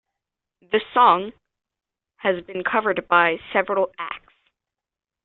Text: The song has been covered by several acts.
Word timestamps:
The 0.63 0.81
song 0.95 1.33
has 2.21 2.43
been 2.45 2.63
covered 2.63 3.07
by 3.07 3.37
several 3.53 3.91
acts. 3.99 4.33